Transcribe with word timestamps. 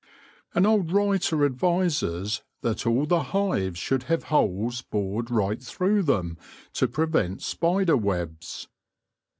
'An 0.55 0.65
old 0.65 0.91
writer 0.91 1.45
advises 1.45 2.41
that 2.61 2.87
all 2.87 3.05
the 3.05 3.21
hives 3.21 3.77
should 3.77 4.01
have 4.09 4.23
holes 4.33 4.81
bored 4.81 5.29
right 5.29 5.61
through 5.61 6.01
them 6.01 6.39
to 6.73 6.87
prevent 6.87 7.43
spider 7.43 7.95
webs. 7.95 8.67